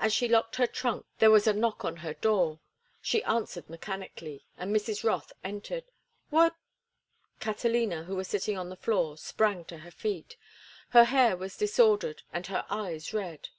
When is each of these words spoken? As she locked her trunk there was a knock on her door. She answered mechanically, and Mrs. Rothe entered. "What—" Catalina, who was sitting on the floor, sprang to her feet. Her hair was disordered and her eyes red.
As 0.00 0.12
she 0.12 0.26
locked 0.26 0.56
her 0.56 0.66
trunk 0.66 1.06
there 1.20 1.30
was 1.30 1.46
a 1.46 1.52
knock 1.52 1.84
on 1.84 1.98
her 1.98 2.12
door. 2.12 2.58
She 3.00 3.22
answered 3.22 3.70
mechanically, 3.70 4.44
and 4.58 4.74
Mrs. 4.74 5.04
Rothe 5.04 5.30
entered. 5.44 5.84
"What—" 6.28 6.56
Catalina, 7.38 8.02
who 8.02 8.16
was 8.16 8.26
sitting 8.26 8.58
on 8.58 8.68
the 8.68 8.74
floor, 8.76 9.16
sprang 9.16 9.64
to 9.66 9.78
her 9.86 9.92
feet. 9.92 10.36
Her 10.88 11.04
hair 11.04 11.36
was 11.36 11.56
disordered 11.56 12.24
and 12.32 12.48
her 12.48 12.66
eyes 12.68 13.14
red. 13.14 13.50